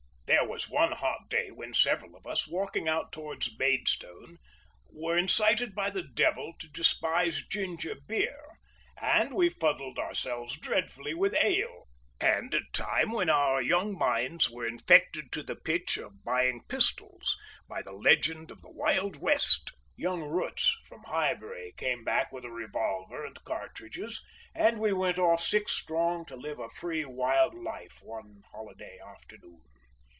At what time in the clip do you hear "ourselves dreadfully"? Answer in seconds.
9.99-11.13